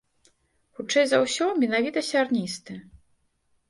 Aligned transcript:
Хутчэй 0.79 1.05
за 1.11 1.21
ўсё, 1.25 1.51
менавіта 1.67 2.07
сярністы. 2.11 2.83